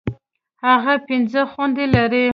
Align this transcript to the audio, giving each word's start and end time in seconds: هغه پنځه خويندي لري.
هغه 0.65 0.93
پنځه 1.07 1.41
خويندي 1.51 1.85
لري. 1.95 2.25